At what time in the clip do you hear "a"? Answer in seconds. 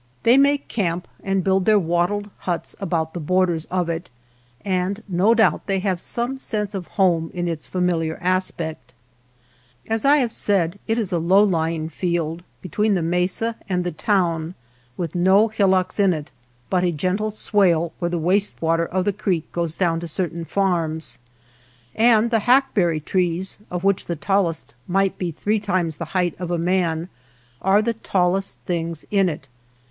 11.11-11.19, 16.83-16.91, 26.49-26.57